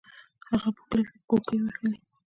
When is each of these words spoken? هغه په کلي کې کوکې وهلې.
هغه 0.51 0.69
په 0.75 0.81
کلي 0.89 1.03
کې 1.09 1.19
کوکې 1.29 1.55
وهلې. 1.63 1.93